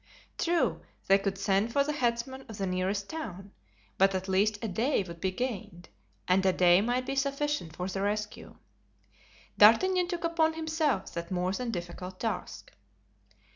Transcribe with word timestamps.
True, 0.39 0.81
they 1.05 1.19
could 1.19 1.37
send 1.37 1.71
for 1.71 1.83
the 1.83 1.93
headsman 1.93 2.41
of 2.49 2.57
the 2.57 2.65
nearest 2.65 3.07
town, 3.07 3.51
but 3.99 4.15
at 4.15 4.27
least 4.27 4.57
a 4.63 4.67
day 4.67 5.03
would 5.03 5.21
be 5.21 5.29
gained, 5.29 5.89
and 6.27 6.43
a 6.43 6.51
day 6.51 6.81
might 6.81 7.05
be 7.05 7.15
sufficient 7.15 7.75
for 7.75 7.87
the 7.87 8.01
rescue. 8.01 8.55
D'Artagnan 9.59 10.07
took 10.07 10.23
upon 10.23 10.53
himself 10.55 11.13
that 11.13 11.29
more 11.29 11.51
than 11.51 11.69
difficult 11.69 12.19
task. 12.19 12.73